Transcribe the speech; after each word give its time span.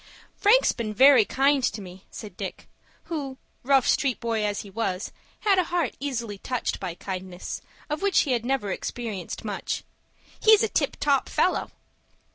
"Frank's 0.35 0.71
been 0.71 0.95
very 0.95 1.25
kind 1.25 1.63
to 1.63 1.79
me," 1.79 2.05
said 2.09 2.35
Dick, 2.35 2.67
who, 3.03 3.37
rough 3.61 3.87
street 3.87 4.19
boy 4.19 4.43
as 4.43 4.61
he 4.61 4.69
was, 4.71 5.11
had 5.41 5.59
a 5.59 5.65
heart 5.65 5.95
easily 5.99 6.39
touched 6.39 6.79
by 6.79 6.95
kindness, 6.95 7.61
of 7.87 8.01
which 8.01 8.21
he 8.21 8.31
had 8.31 8.43
never 8.43 8.71
experienced 8.71 9.45
much. 9.45 9.83
"He's 10.39 10.63
a 10.63 10.69
tip 10.69 10.97
top 10.99 11.29
fellow." 11.29 11.69